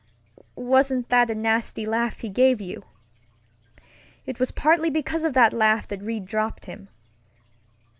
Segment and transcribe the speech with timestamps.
[0.55, 2.85] Wasn't that a nasty laugh he gave you?
[4.25, 6.87] It was partly because of that laugh that Reid dropped him.